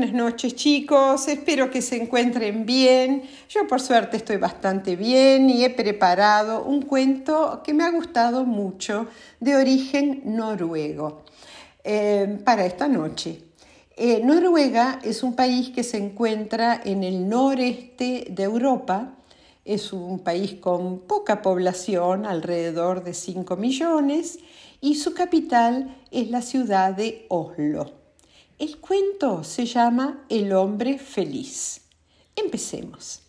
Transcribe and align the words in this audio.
Buenas 0.00 0.16
noches 0.16 0.54
chicos, 0.54 1.28
espero 1.28 1.70
que 1.70 1.82
se 1.82 2.00
encuentren 2.00 2.64
bien. 2.64 3.22
Yo 3.50 3.66
por 3.68 3.82
suerte 3.82 4.16
estoy 4.16 4.38
bastante 4.38 4.96
bien 4.96 5.50
y 5.50 5.62
he 5.62 5.68
preparado 5.68 6.64
un 6.64 6.80
cuento 6.80 7.60
que 7.62 7.74
me 7.74 7.84
ha 7.84 7.90
gustado 7.90 8.46
mucho 8.46 9.08
de 9.40 9.56
origen 9.56 10.22
noruego 10.24 11.24
eh, 11.84 12.38
para 12.46 12.64
esta 12.64 12.88
noche. 12.88 13.42
Eh, 13.94 14.22
Noruega 14.24 15.00
es 15.02 15.22
un 15.22 15.36
país 15.36 15.68
que 15.68 15.84
se 15.84 15.98
encuentra 15.98 16.80
en 16.82 17.04
el 17.04 17.28
noreste 17.28 18.28
de 18.30 18.42
Europa. 18.42 19.18
Es 19.66 19.92
un 19.92 20.20
país 20.20 20.54
con 20.54 21.00
poca 21.00 21.42
población, 21.42 22.24
alrededor 22.24 23.04
de 23.04 23.12
5 23.12 23.54
millones, 23.58 24.38
y 24.80 24.94
su 24.94 25.12
capital 25.12 25.94
es 26.10 26.30
la 26.30 26.40
ciudad 26.40 26.94
de 26.94 27.26
Oslo. 27.28 27.99
El 28.60 28.76
cuento 28.76 29.42
se 29.42 29.64
llama 29.64 30.22
El 30.28 30.52
hombre 30.52 30.98
feliz. 30.98 31.80
Empecemos. 32.36 33.22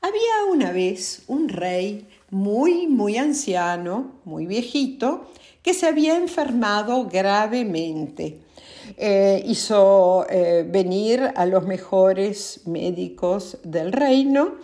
Había 0.00 0.50
una 0.50 0.72
vez 0.72 1.24
un 1.26 1.50
rey 1.50 2.08
muy, 2.30 2.86
muy 2.86 3.18
anciano, 3.18 4.12
muy 4.24 4.46
viejito, 4.46 5.26
que 5.62 5.74
se 5.74 5.86
había 5.86 6.16
enfermado 6.16 7.04
gravemente. 7.04 8.38
Eh, 8.96 9.44
hizo 9.46 10.24
eh, 10.30 10.66
venir 10.66 11.20
a 11.36 11.44
los 11.44 11.66
mejores 11.66 12.62
médicos 12.64 13.58
del 13.64 13.92
reino 13.92 14.54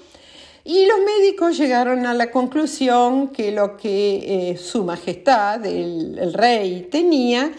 y 0.64 0.86
los 0.86 1.00
médicos 1.00 1.58
llegaron 1.58 2.06
a 2.06 2.14
la 2.14 2.30
conclusión 2.30 3.28
que 3.28 3.52
lo 3.52 3.76
que 3.76 4.52
eh, 4.52 4.56
su 4.56 4.84
majestad, 4.84 5.66
el 5.66 6.32
rey, 6.32 6.88
tenía 6.90 7.52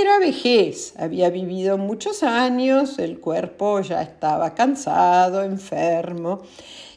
era 0.00 0.18
vejez, 0.18 0.94
había 0.98 1.30
vivido 1.30 1.78
muchos 1.78 2.22
años, 2.22 2.98
el 2.98 3.20
cuerpo 3.20 3.80
ya 3.80 4.02
estaba 4.02 4.54
cansado, 4.54 5.42
enfermo, 5.42 6.42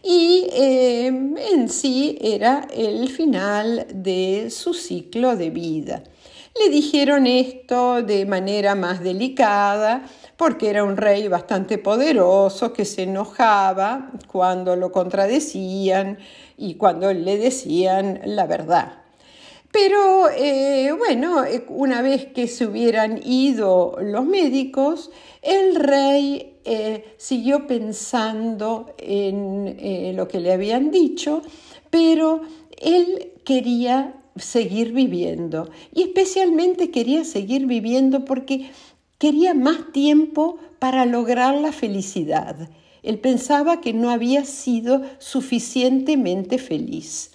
y 0.04 0.48
eh, 0.52 1.08
en 1.08 1.70
sí 1.70 2.18
era 2.22 2.68
el 2.74 3.10
final 3.10 3.88
de 3.94 4.50
su 4.50 4.74
ciclo 4.74 5.36
de 5.36 5.50
vida. 5.50 6.04
Le 6.60 6.70
dijeron 6.70 7.28
esto 7.28 8.02
de 8.02 8.26
manera 8.26 8.74
más 8.74 9.04
delicada, 9.04 10.04
porque 10.36 10.70
era 10.70 10.84
un 10.84 10.98
rey 10.98 11.28
bastante 11.28 11.78
poderoso 11.78 12.74
que 12.74 12.86
se 12.86 13.04
enojaba 13.04 14.12
cuando 14.28 14.76
lo 14.76 14.92
contradecían 14.92 16.18
y 16.58 16.76
cuando 16.76 17.14
le 17.14 17.38
decían 17.38 18.22
la 18.26 18.48
verdad. 18.48 19.07
Pero 19.72 20.30
eh, 20.30 20.92
bueno, 20.98 21.44
eh, 21.44 21.66
una 21.68 22.02
vez 22.02 22.26
que 22.28 22.48
se 22.48 22.66
hubieran 22.66 23.22
ido 23.24 23.98
los 24.02 24.26
médicos, 24.26 25.12
el 25.42 25.76
rey 25.76 26.56
eh, 26.66 27.16
siguió 27.18 27.68
pensando 27.68 28.94
en 28.98 30.16
lo 30.16 30.28
que 30.28 30.40
le 30.40 30.54
habían 30.54 30.92
dicho, 30.92 31.42
pero 31.90 32.42
él 32.80 33.34
quería 33.44 34.14
seguir 34.36 34.94
viviendo 34.94 35.70
y 35.94 36.04
especialmente 36.04 36.92
quería 36.92 37.24
seguir 37.24 37.66
viviendo 37.66 38.26
porque 38.26 38.70
quería 39.18 39.54
más 39.54 39.92
tiempo 39.92 40.58
para 40.80 41.06
lograr 41.06 41.56
la 41.56 41.72
felicidad. 41.72 42.70
Él 43.04 43.20
pensaba 43.20 43.82
que 43.82 43.94
no 43.94 44.10
había 44.10 44.46
sido 44.46 45.02
suficientemente 45.20 46.58
feliz. 46.58 47.32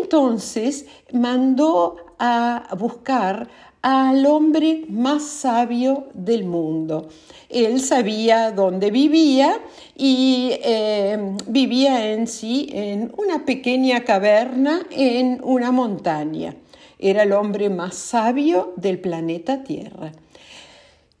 Entonces 0.00 0.86
mandó 1.12 1.96
a 2.18 2.74
buscar 2.78 3.48
al 3.82 4.26
hombre 4.26 4.84
más 4.88 5.22
sabio 5.22 6.08
del 6.12 6.44
mundo. 6.44 7.08
Él 7.48 7.80
sabía 7.80 8.50
dónde 8.50 8.90
vivía 8.90 9.60
y 9.96 10.50
eh, 10.64 11.36
vivía 11.46 12.12
en 12.12 12.26
sí 12.26 12.68
en 12.72 13.12
una 13.16 13.44
pequeña 13.44 14.02
caverna 14.02 14.84
en 14.90 15.40
una 15.44 15.70
montaña. 15.70 16.56
Era 16.98 17.22
el 17.22 17.32
hombre 17.32 17.70
más 17.70 17.94
sabio 17.94 18.72
del 18.76 18.98
planeta 18.98 19.62
Tierra. 19.62 20.10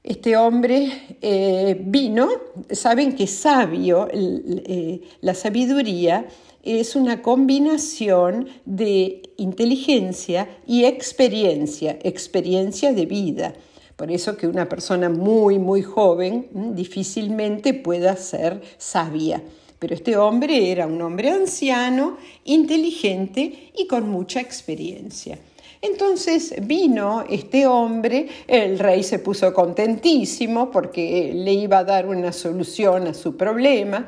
Este 0.02 0.36
hombre 0.36 1.18
eh, 1.20 1.76
vino, 1.80 2.28
saben 2.70 3.14
que 3.14 3.26
sabio, 3.26 4.08
eh, 4.12 5.00
la 5.20 5.34
sabiduría 5.34 6.26
es 6.66 6.96
una 6.96 7.22
combinación 7.22 8.48
de 8.64 9.22
inteligencia 9.36 10.48
y 10.66 10.84
experiencia, 10.84 11.98
experiencia 12.02 12.92
de 12.92 13.06
vida. 13.06 13.54
Por 13.96 14.10
eso 14.10 14.36
que 14.36 14.46
una 14.46 14.68
persona 14.68 15.08
muy, 15.08 15.58
muy 15.58 15.82
joven 15.82 16.48
mm, 16.52 16.74
difícilmente 16.74 17.72
pueda 17.72 18.16
ser 18.16 18.60
sabia. 18.76 19.42
Pero 19.78 19.94
este 19.94 20.16
hombre 20.16 20.70
era 20.70 20.86
un 20.86 21.00
hombre 21.00 21.30
anciano, 21.30 22.16
inteligente 22.44 23.70
y 23.76 23.86
con 23.86 24.08
mucha 24.08 24.40
experiencia. 24.40 25.38
Entonces 25.80 26.54
vino 26.62 27.24
este 27.28 27.66
hombre, 27.66 28.28
el 28.46 28.78
rey 28.78 29.02
se 29.02 29.18
puso 29.18 29.52
contentísimo 29.52 30.70
porque 30.70 31.32
le 31.34 31.52
iba 31.52 31.78
a 31.78 31.84
dar 31.84 32.06
una 32.06 32.32
solución 32.32 33.06
a 33.06 33.14
su 33.14 33.36
problema 33.36 34.06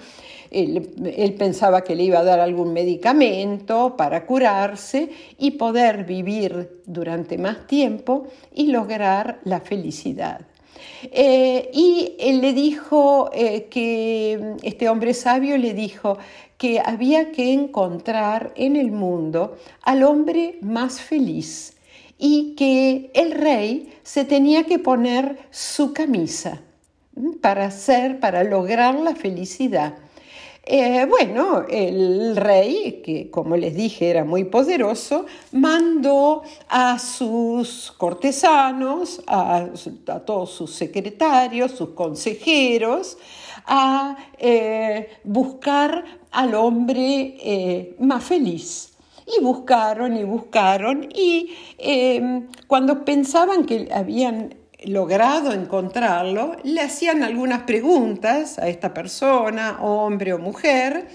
él, 0.50 1.34
pensaba 1.38 1.82
que 1.82 1.94
le 1.94 2.04
iba 2.04 2.20
a 2.20 2.24
dar 2.24 2.40
algún 2.40 2.72
medicamento 2.72 3.96
para 3.96 4.24
curarse 4.24 5.10
y 5.38 5.52
poder 5.52 6.04
vivir 6.04 6.80
durante 6.86 7.38
más 7.38 7.66
tiempo 7.66 8.26
y 8.54 8.68
lograr 8.68 9.40
la 9.44 9.60
felicidad. 9.60 10.40
Eh, 11.02 11.70
y 11.72 12.14
él 12.18 12.40
le 12.40 12.52
dijo 12.52 13.30
eh, 13.32 13.68
que 13.70 14.56
este 14.62 14.88
hombre 14.88 15.14
sabio 15.14 15.56
le 15.58 15.74
dijo 15.74 16.18
que 16.56 16.80
había 16.84 17.30
que 17.30 17.52
encontrar 17.52 18.52
en 18.56 18.76
el 18.76 18.90
mundo 18.90 19.56
al 19.82 20.02
hombre 20.02 20.58
más 20.60 21.00
feliz 21.00 21.76
y 22.18 22.54
que 22.56 23.10
el 23.14 23.32
rey 23.32 23.92
se 24.02 24.24
tenía 24.24 24.64
que 24.64 24.78
poner 24.78 25.38
su 25.50 25.92
camisa 25.92 26.60
para 27.40 27.66
hacer, 27.66 28.18
para 28.20 28.42
lograr 28.44 28.94
la 28.96 29.14
felicidad. 29.14 29.94
Eh, 30.70 31.06
bueno, 31.08 31.64
el 31.66 32.36
rey, 32.36 33.00
que 33.02 33.30
como 33.30 33.56
les 33.56 33.74
dije 33.74 34.10
era 34.10 34.22
muy 34.26 34.44
poderoso, 34.44 35.24
mandó 35.52 36.42
a 36.68 36.98
sus 36.98 37.90
cortesanos, 37.96 39.22
a, 39.26 39.64
todos 40.26 40.50
sus 40.50 40.70
secretarios, 40.74 41.70
sus 41.72 41.90
consejeros, 41.90 43.16
a 43.64 44.18
eh, 44.36 45.08
buscar 45.24 46.04
al 46.32 46.54
hombre 46.54 47.38
eh, 47.40 47.96
más 47.98 48.24
feliz. 48.24 48.92
Y 49.26 49.42
buscaron 49.42 50.18
y 50.18 50.24
buscaron 50.24 51.08
y 51.14 51.50
cuando 52.66 53.06
pensaban 53.06 53.64
que 53.64 53.88
habían 53.92 54.54
logrado 54.84 55.52
encontrarlo, 55.52 56.56
le 56.62 56.80
hacían 56.80 57.22
algunas 57.22 57.62
preguntas 57.62 58.58
a 58.58 58.68
esta 58.68 58.94
persona, 58.94 59.78
hombre 59.80 60.32
o 60.32 60.38
mujer, 60.38 61.08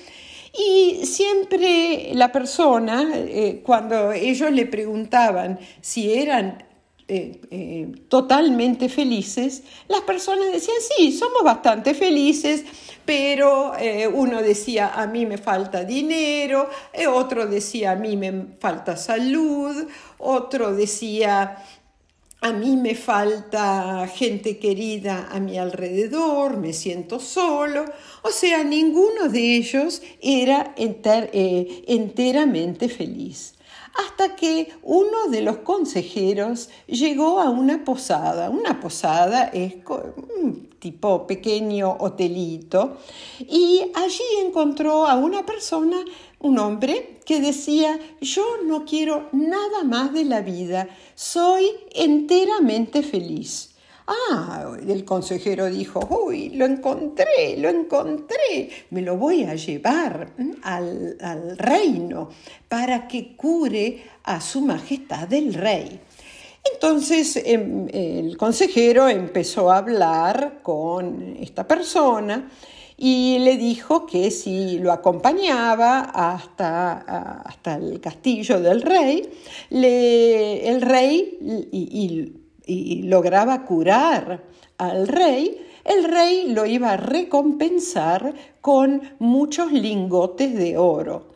y 0.55 1.05
siempre 1.05 2.11
la 2.13 2.31
persona, 2.31 3.11
eh, 3.15 3.61
cuando 3.65 4.11
ellos 4.11 4.51
le 4.51 4.67
preguntaban 4.67 5.59
si 5.81 6.13
eran 6.13 6.63
eh, 7.07 7.41
eh, 7.49 7.91
totalmente 8.07 8.87
felices, 8.87 9.63
las 9.87 10.01
personas 10.01 10.51
decían, 10.51 10.77
sí, 10.95 11.11
somos 11.11 11.43
bastante 11.43 11.93
felices, 11.93 12.63
pero 13.05 13.73
uno 14.13 14.41
decía, 14.41 14.93
a 14.95 15.07
mí 15.07 15.25
me 15.25 15.37
falta 15.37 15.83
dinero, 15.83 16.69
otro 17.09 17.45
decía, 17.47 17.91
a 17.91 17.95
mí 17.97 18.15
me 18.15 18.45
falta 18.59 18.95
salud, 18.95 19.89
otro 20.19 20.73
decía, 20.73 21.57
a 22.43 22.51
mí 22.51 22.75
me 22.75 22.93
falta 22.93 24.05
gente 24.13 24.59
querida 24.59 25.29
a 25.31 25.39
mi 25.39 25.57
alrededor, 25.57 26.57
me 26.57 26.73
siento 26.73 27.21
solo, 27.21 27.85
o 28.21 28.31
sea, 28.31 28.65
ninguno 28.65 29.29
de 29.29 29.55
ellos 29.55 30.01
era 30.21 30.75
eh, 30.75 31.85
enteramente 31.87 32.89
feliz. 32.89 33.55
Hasta 33.93 34.35
que 34.35 34.73
uno 34.81 35.29
de 35.29 35.41
los 35.41 35.57
consejeros 35.57 36.69
llegó 36.87 37.39
a 37.39 37.49
una 37.49 37.85
posada. 37.85 38.49
Una 38.49 38.79
posada 38.79 39.45
es 39.53 39.75
un 39.85 40.69
tipo 40.79 41.25
pequeño 41.25 41.95
hotelito 41.99 42.97
y 43.39 43.83
allí 43.93 44.23
encontró 44.45 45.05
a 45.05 45.15
una 45.15 45.45
persona 45.45 46.03
un 46.43 46.59
hombre 46.59 47.19
que 47.25 47.41
decía, 47.41 47.99
yo 48.21 48.43
no 48.65 48.85
quiero 48.85 49.29
nada 49.31 49.83
más 49.83 50.13
de 50.13 50.25
la 50.25 50.41
vida, 50.41 50.87
soy 51.15 51.65
enteramente 51.93 53.01
feliz. 53.01 53.71
Ah, 54.05 54.75
el 54.85 55.05
consejero 55.05 55.67
dijo, 55.67 55.99
uy, 56.25 56.49
lo 56.49 56.65
encontré, 56.65 57.55
lo 57.57 57.69
encontré, 57.69 58.69
me 58.89 59.01
lo 59.01 59.17
voy 59.17 59.45
a 59.45 59.55
llevar 59.55 60.33
al, 60.61 61.17
al 61.21 61.57
reino 61.57 62.29
para 62.67 63.07
que 63.07 63.35
cure 63.37 64.03
a 64.23 64.41
su 64.41 64.61
majestad 64.61 65.31
el 65.31 65.53
rey. 65.53 65.99
Entonces 66.71 67.41
em, 67.43 67.87
el 67.91 68.37
consejero 68.37 69.07
empezó 69.07 69.71
a 69.71 69.77
hablar 69.77 70.59
con 70.61 71.37
esta 71.39 71.67
persona 71.67 72.49
y 72.97 73.39
le 73.39 73.57
dijo 73.57 74.05
que 74.05 74.31
si 74.31 74.79
lo 74.79 74.91
acompañaba 74.91 76.01
hasta, 76.01 77.41
hasta 77.41 77.75
el 77.75 77.99
castillo 77.99 78.59
del 78.59 78.81
rey, 78.81 79.29
el 79.69 80.81
rey 80.81 81.69
y 82.65 83.03
lograba 83.03 83.65
curar 83.65 84.43
al 84.77 85.07
rey, 85.07 85.59
el 85.83 86.05
rey 86.05 86.47
lo 86.49 86.65
iba 86.65 86.93
a 86.93 86.97
recompensar 86.97 88.33
con 88.61 89.15
muchos 89.19 89.71
lingotes 89.71 90.55
de 90.55 90.77
oro. 90.77 91.33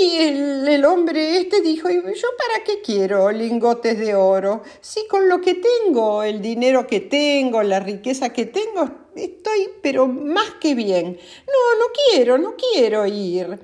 Y 0.00 0.16
el, 0.18 0.84
hombre 0.84 1.38
este 1.38 1.62
dijo, 1.62 1.88
¿yo 1.88 2.00
para 2.36 2.62
qué 2.64 2.82
quiero 2.84 3.32
lingotes 3.32 3.98
de 3.98 4.14
oro? 4.14 4.62
Si 4.82 5.06
con 5.08 5.28
lo 5.28 5.40
que 5.40 5.54
tengo, 5.54 6.22
el 6.22 6.42
dinero 6.42 6.86
que 6.86 7.00
tengo, 7.00 7.62
la 7.62 7.80
riqueza 7.80 8.30
que 8.32 8.44
tengo, 8.44 8.90
estoy 9.24 9.68
pero 9.82 10.06
más 10.06 10.50
que 10.60 10.74
bien. 10.74 11.18
No, 11.46 11.78
no 11.78 11.86
quiero, 12.10 12.38
no 12.38 12.54
quiero 12.56 13.06
ir. 13.06 13.58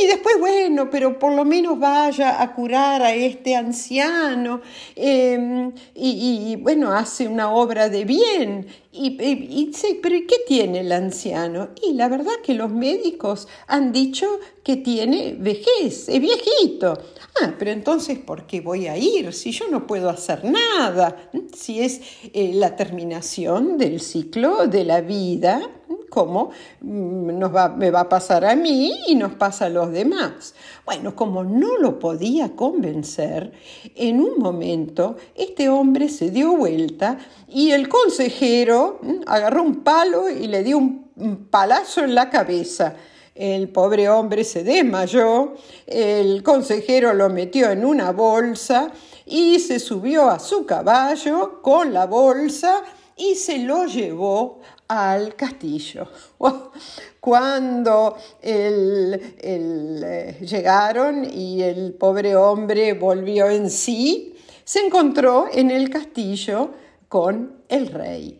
Y 0.00 0.06
después, 0.06 0.36
bueno, 0.38 0.90
pero 0.90 1.18
por 1.18 1.32
lo 1.32 1.44
menos 1.44 1.78
vaya 1.78 2.42
a 2.42 2.54
curar 2.54 3.02
a 3.02 3.14
este 3.14 3.56
anciano 3.56 4.60
em, 4.94 5.72
y, 5.94 6.56
bueno, 6.56 6.92
hace 6.92 7.26
una 7.26 7.50
obra 7.52 7.88
de 7.88 8.04
bien. 8.04 8.66
Y, 9.00 9.16
y, 9.22 9.72
pero 10.02 10.16
¿qué 10.26 10.36
tiene 10.46 10.80
el 10.80 10.90
anciano? 10.90 11.68
Y 11.82 11.94
la 11.94 12.08
verdad 12.08 12.32
que 12.42 12.54
los 12.54 12.70
médicos 12.70 13.46
han 13.68 13.92
dicho 13.92 14.26
que 14.64 14.76
tiene 14.76 15.36
vejez, 15.38 16.08
es 16.08 16.20
viejito. 16.20 16.98
Ah, 17.40 17.54
pero 17.58 17.70
entonces, 17.70 18.18
¿por 18.18 18.46
qué 18.46 18.60
voy 18.60 18.88
a 18.88 18.96
ir 18.96 19.32
si 19.32 19.52
yo 19.52 19.68
no 19.68 19.86
puedo 19.86 20.10
hacer 20.10 20.44
nada? 20.44 21.30
Si 21.56 21.80
es 21.80 22.00
eh, 22.32 22.50
la 22.54 22.74
terminación 22.74 23.78
del 23.78 24.00
ciclo 24.00 24.66
de 24.66 24.84
la 24.84 25.00
vida 25.00 25.70
como 26.08 26.50
mm, 26.80 27.38
nos 27.38 27.54
va, 27.54 27.68
me 27.68 27.90
va 27.90 28.00
a 28.00 28.08
pasar 28.08 28.44
a 28.44 28.56
mí 28.56 28.92
y 29.06 29.14
nos 29.14 29.32
pasa 29.32 29.66
a 29.66 29.70
los 29.70 29.92
demás. 29.92 30.54
Bueno, 30.84 31.14
como 31.14 31.44
no 31.44 31.76
lo 31.78 31.98
podía 31.98 32.54
convencer, 32.56 33.52
en 33.94 34.20
un 34.20 34.38
momento 34.38 35.16
este 35.34 35.68
hombre 35.68 36.08
se 36.08 36.30
dio 36.30 36.56
vuelta 36.56 37.18
y 37.48 37.70
el 37.70 37.88
consejero 37.88 38.98
mm, 39.02 39.14
agarró 39.26 39.62
un 39.62 39.82
palo 39.82 40.28
y 40.28 40.46
le 40.46 40.62
dio 40.62 40.78
un 40.78 41.48
palazo 41.50 42.02
en 42.02 42.14
la 42.14 42.30
cabeza. 42.30 42.94
El 43.38 43.68
pobre 43.68 44.08
hombre 44.08 44.42
se 44.42 44.64
desmayó, 44.64 45.54
el 45.86 46.42
consejero 46.42 47.14
lo 47.14 47.28
metió 47.28 47.70
en 47.70 47.84
una 47.84 48.10
bolsa 48.10 48.90
y 49.26 49.60
se 49.60 49.78
subió 49.78 50.28
a 50.28 50.40
su 50.40 50.66
caballo 50.66 51.62
con 51.62 51.92
la 51.92 52.06
bolsa 52.06 52.82
y 53.16 53.36
se 53.36 53.58
lo 53.58 53.86
llevó 53.86 54.60
al 54.88 55.36
castillo. 55.36 56.08
Cuando 57.20 58.16
eh, 58.42 60.36
llegaron 60.40 61.26
y 61.30 61.62
el 61.62 61.92
pobre 61.92 62.34
hombre 62.34 62.94
volvió 62.94 63.50
en 63.50 63.70
sí, 63.70 64.34
se 64.64 64.80
encontró 64.80 65.46
en 65.52 65.70
el 65.70 65.90
castillo 65.90 66.70
con 67.08 67.52
el 67.68 67.88
rey. 67.88 68.38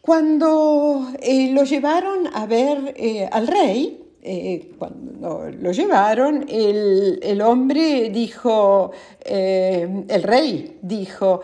Cuando 0.00 1.12
eh, 1.20 1.50
lo 1.52 1.64
llevaron 1.64 2.28
a 2.32 2.46
ver 2.46 2.94
eh, 2.96 3.28
al 3.30 3.46
rey, 3.46 4.04
cuando 4.78 5.48
lo 5.58 5.72
llevaron, 5.72 6.44
el, 6.50 7.18
el 7.22 7.40
hombre 7.40 8.10
dijo, 8.10 8.90
el 9.24 10.22
rey 10.22 10.78
dijo, 10.82 11.40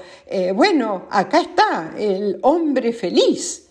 bueno, 0.54 1.06
acá 1.08 1.40
está 1.40 1.94
el 1.96 2.38
hombre 2.42 2.92
feliz. 2.92 3.63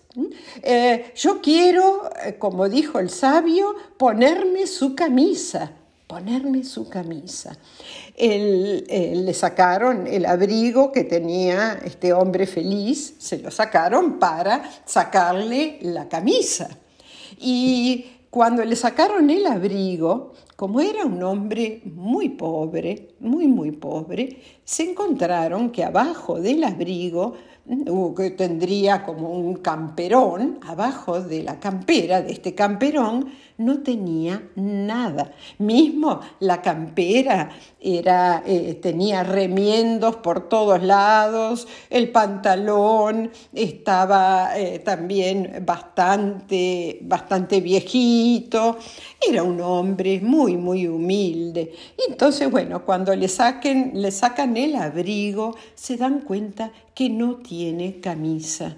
Eh, 0.61 1.11
yo 1.15 1.41
quiero, 1.41 2.09
eh, 2.23 2.35
como 2.37 2.69
dijo 2.69 2.99
el 2.99 3.09
sabio, 3.09 3.75
ponerme 3.97 4.67
su 4.67 4.95
camisa, 4.95 5.71
ponerme 6.07 6.63
su 6.63 6.87
camisa. 6.87 7.57
le 8.17 9.33
sacaron 9.33 10.05
el 10.05 10.25
abrigo 10.25 10.91
que 10.91 11.03
tenía 11.03 11.79
este 11.83 12.13
hombre 12.13 12.45
feliz, 12.45 13.15
se 13.17 13.39
lo 13.39 13.49
sacaron 13.49 14.19
para 14.19 14.63
sacarle 14.85 15.79
la 15.81 16.07
camisa. 16.07 16.69
Y 17.39 18.05
cuando 18.33 18.65
le 18.65 18.75
sacaron 18.75 19.29
el 19.29 19.45
abrigo, 19.45 20.33
como 20.55 20.81
era 20.81 21.05
un 21.05 21.21
hombre 21.21 21.83
muy 21.85 22.29
pobre, 22.29 23.09
muy, 23.19 23.45
muy 23.45 23.71
pobre, 23.73 24.41
se 24.63 24.89
encontraron 24.89 25.69
que 25.69 25.83
abajo 25.83 26.39
del 26.39 26.63
abrigo 26.63 27.35
que 28.17 28.31
tendría 28.31 29.03
como 29.03 29.29
un 29.29 29.57
camperón, 29.57 30.57
abajo 30.63 31.21
de 31.21 31.43
la 31.43 31.59
campera 31.59 32.23
de 32.23 32.31
este 32.31 32.55
camperón 32.55 33.27
no 33.57 33.79
tenía 33.79 34.41
nada. 34.55 35.33
Mismo 35.59 36.19
la 36.39 36.61
campera 36.61 37.51
era, 37.79 38.43
eh, 38.45 38.79
tenía 38.81 39.23
remiendos 39.23 40.17
por 40.17 40.49
todos 40.49 40.81
lados, 40.81 41.67
el 41.89 42.09
pantalón 42.09 43.31
estaba 43.53 44.57
eh, 44.57 44.79
también 44.79 45.63
bastante, 45.65 46.99
bastante 47.01 47.61
viejito, 47.61 48.77
era 49.27 49.43
un 49.43 49.61
hombre 49.61 50.19
muy, 50.21 50.57
muy 50.57 50.87
humilde. 50.87 51.73
entonces, 52.07 52.49
bueno, 52.49 52.85
cuando 52.85 53.15
le, 53.15 53.27
saquen, 53.27 53.91
le 53.95 54.11
sacan 54.11 54.57
el 54.57 54.75
abrigo, 54.75 55.55
se 55.75 55.97
dan 55.97 56.21
cuenta 56.21 56.71
que 56.93 57.09
no 57.09 57.37
tiene 57.37 57.99
camisa. 57.99 58.75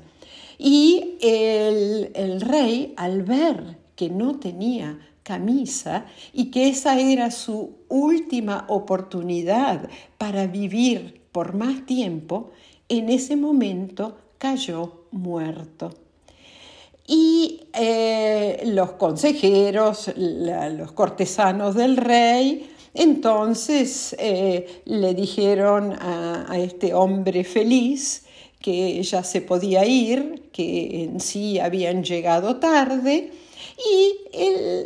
Y 0.57 1.18
el, 1.22 2.12
el 2.16 2.42
rey, 2.42 2.94
al 2.98 3.24
ver 3.24 3.85
que 3.96 4.10
no 4.10 4.40
tenía 4.40 5.00
camisa 5.24 6.06
y 6.34 6.52
que 6.52 6.70
esa 6.70 7.00
era 7.00 7.32
su 7.32 7.78
última 7.90 8.66
oportunidad 8.70 9.90
para 10.18 10.46
vivir 10.46 11.22
por 11.32 11.56
más 11.56 11.86
tiempo, 11.86 12.52
en 12.88 13.10
ese 13.10 13.36
momento 13.36 14.18
cayó 14.38 15.06
muerto. 15.12 15.94
Y 17.08 17.68
eh, 17.74 18.64
los 18.68 18.94
consejeros, 18.94 20.12
los 20.16 20.92
cortesanos 20.92 21.76
del 21.76 21.98
rey, 21.98 22.70
entonces 22.94 24.16
eh, 24.18 24.82
le 24.86 25.14
dijeron 25.14 25.94
a, 25.94 26.46
a 26.48 26.58
este 26.58 26.94
hombre 26.94 27.44
feliz 27.44 28.25
que 28.60 29.02
ya 29.04 29.24
se 29.24 29.42
podía 29.42 29.86
ir, 29.86 30.50
que 30.52 31.04
en 31.04 31.20
sí 31.20 31.60
habían 31.60 32.04
llegado 32.04 32.56
tarde, 32.56 33.32
y 33.77 34.17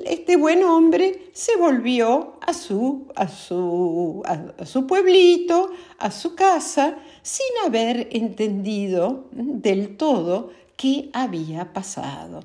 este 0.05 0.35
buen 0.35 0.63
hombre 0.63 1.29
se 1.33 1.55
volvió 1.57 2.33
a 2.41 2.53
su, 2.53 3.07
a, 3.15 3.27
su, 3.27 4.23
a 4.25 4.65
su 4.65 4.87
pueblito, 4.87 5.69
a 5.99 6.11
su 6.11 6.35
casa, 6.35 6.97
sin 7.21 7.47
haber 7.65 8.09
entendido 8.11 9.25
del 9.31 9.95
todo 9.97 10.51
qué 10.75 11.09
había 11.13 11.71
pasado. 11.71 12.41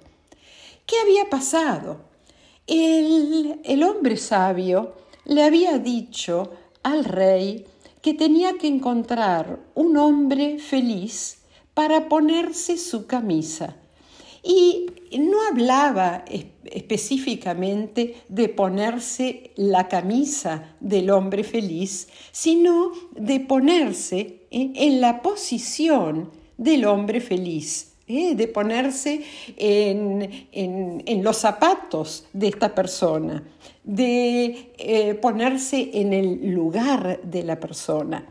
¿Qué 0.86 0.96
había 0.98 1.30
pasado? 1.30 1.98
El, 2.66 3.60
el 3.64 3.82
hombre 3.82 4.16
sabio 4.16 4.94
le 5.24 5.42
había 5.42 5.78
dicho 5.78 6.52
al 6.82 7.04
rey 7.04 7.64
que 8.02 8.12
tenía 8.12 8.58
que 8.58 8.68
encontrar 8.68 9.60
un 9.74 9.96
hombre 9.96 10.58
feliz 10.58 11.38
para 11.72 12.08
ponerse 12.08 12.76
su 12.76 13.06
camisa 13.06 13.76
y 14.44 14.86
no 15.18 15.38
hablaba 15.48 16.24
específicamente 16.64 18.16
de 18.28 18.48
ponerse 18.48 19.52
la 19.56 19.88
camisa 19.88 20.74
del 20.80 21.10
hombre 21.10 21.44
feliz, 21.44 22.08
sino 22.32 22.92
de 23.12 23.40
ponerse 23.40 24.46
en 24.50 25.00
la 25.00 25.22
posición 25.22 26.30
del 26.56 26.84
hombre 26.84 27.20
feliz. 27.20 27.94
¿eh? 28.06 28.34
de 28.34 28.48
ponerse 28.48 29.22
en, 29.56 31.22
los 31.22 31.36
zapatos 31.36 32.26
de 32.32 32.48
esta 32.48 32.74
persona, 32.74 33.42
de 33.82 34.72
eh, 34.78 35.14
ponerse 35.14 35.90
en 35.94 36.12
el 36.12 36.50
lugar 36.50 37.20
de 37.22 37.42
la 37.42 37.58
persona. 37.58 38.26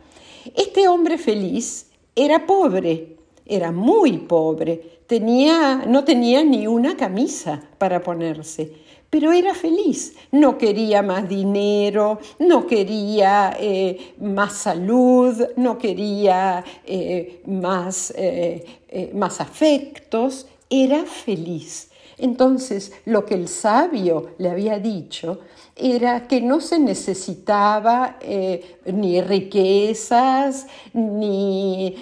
Este 0.54 0.88
hombre 0.88 1.18
feliz 1.18 1.86
era 2.14 2.46
pobre, 2.46 3.16
era 3.46 3.72
muy 3.72 4.18
pobre, 4.18 5.00
tenía, 5.06 5.84
no 5.86 6.04
tenía 6.04 6.42
ni 6.44 6.66
una 6.66 6.96
camisa 6.96 7.62
para 7.78 8.02
ponerse, 8.02 8.72
pero 9.10 9.32
era 9.32 9.54
feliz, 9.54 10.16
no 10.32 10.58
quería 10.58 11.02
más 11.02 11.28
dinero, 11.28 12.18
no 12.38 12.66
quería 12.66 13.56
eh, 13.60 14.14
más 14.18 14.54
salud, 14.54 15.36
no 15.56 15.78
quería 15.78 16.64
eh, 16.84 17.42
más, 17.46 18.12
eh, 18.16 19.10
más 19.14 19.40
afectos, 19.40 20.46
era 20.68 21.04
feliz. 21.04 21.90
Entonces, 22.18 22.92
lo 23.04 23.24
que 23.26 23.34
el 23.34 23.48
sabio 23.48 24.30
le 24.38 24.50
había 24.50 24.78
dicho 24.78 25.40
era 25.76 26.28
que 26.28 26.40
no 26.40 26.60
se 26.60 26.78
necesitaba 26.78 28.18
eh, 28.20 28.78
ni 28.86 29.20
riquezas 29.20 30.66
ni, 30.92 31.94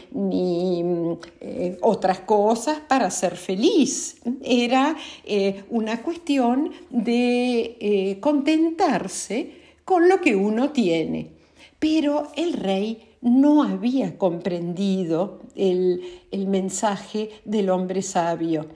eh, 1.40 1.78
otras 1.80 2.20
cosas 2.20 2.80
para 2.80 3.10
ser 3.10 3.36
feliz. 3.36 4.16
Era 4.42 4.94
eh, 5.24 5.64
una 5.70 6.02
cuestión 6.02 6.70
de 6.90 8.18
contentarse 8.20 9.62
con 9.84 10.08
lo 10.08 10.20
que 10.20 10.36
uno 10.36 10.70
tiene. 10.70 11.30
Pero 11.78 12.28
el 12.36 12.52
rey 12.52 13.11
no 13.22 13.62
había 13.62 14.18
comprendido 14.18 15.40
el, 15.54 16.02
mensaje 16.48 17.30
del 17.44 17.70
hombre 17.70 18.02
sabio 18.02 18.66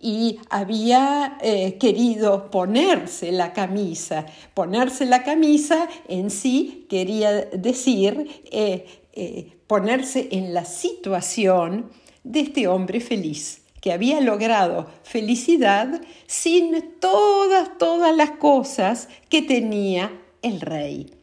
y 0.00 0.38
había 0.48 1.38
eh, 1.42 1.76
querido 1.78 2.50
ponerse 2.50 3.32
la 3.32 3.52
camisa. 3.52 4.26
Ponerse 4.54 5.06
la 5.06 5.24
camisa 5.24 5.88
en 6.08 6.30
sí 6.30 6.86
quería 6.88 7.32
decir 7.46 8.42
eh, 8.50 8.86
eh, 9.12 9.52
ponerse 9.66 10.28
en 10.30 10.54
la 10.54 10.64
situación 10.64 11.90
de 12.22 12.40
este 12.40 12.68
hombre 12.68 13.00
feliz 13.00 13.62
que 13.80 13.92
había 13.92 14.20
logrado 14.20 14.86
felicidad 15.02 16.00
sin 16.26 16.98
todas, 17.00 17.76
todas 17.78 18.14
las 18.16 18.32
cosas 18.32 19.08
que 19.28 19.42
tenía 19.42 20.12
el 20.42 20.60
rey. 20.60 21.15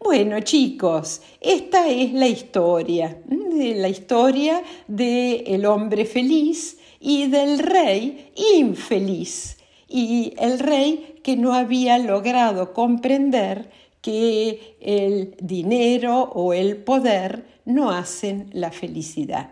Bueno, 0.00 0.40
chicos, 0.40 1.22
esta 1.40 1.88
es 1.88 2.12
la 2.12 2.28
historia, 2.28 3.20
la 3.26 3.88
historia 3.88 4.62
del 4.86 5.66
hombre 5.66 6.04
feliz 6.04 6.78
y 7.00 7.26
del 7.26 7.58
rey 7.58 8.32
infeliz. 8.54 9.58
Y 9.88 10.34
el 10.38 10.60
rey 10.60 11.20
que 11.24 11.36
no 11.36 11.52
había 11.52 11.98
logrado 11.98 12.72
comprender 12.72 13.70
que 14.00 14.76
el 14.80 15.34
dinero 15.40 16.22
o 16.22 16.52
el 16.52 16.76
poder 16.76 17.46
no 17.64 17.90
hacen 17.90 18.50
la 18.52 18.70
felicidad. 18.70 19.50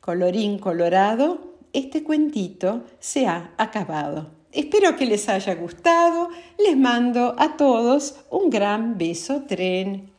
Colorín 0.00 0.58
colorado, 0.58 1.56
este 1.74 2.02
cuentito 2.02 2.84
se 2.98 3.26
ha 3.26 3.52
acabado. 3.58 4.39
Espero 4.52 4.96
que 4.96 5.06
les 5.06 5.28
haya 5.28 5.54
gustado. 5.54 6.28
Les 6.58 6.76
mando 6.76 7.34
a 7.38 7.56
todos 7.56 8.16
un 8.30 8.50
gran 8.50 8.98
beso 8.98 9.44
tren. 9.46 10.09